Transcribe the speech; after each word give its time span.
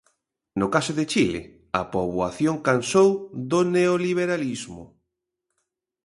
No 0.59 0.67
caso 0.75 0.91
de 0.97 1.05
Chile 1.11 1.41
a 1.79 1.81
poboación 1.93 2.55
cansou 2.67 3.09
do 3.51 3.59
neoliberalismo. 3.75 4.83